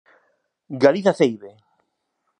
Galiza 0.83 1.17
ceibe! 1.19 1.49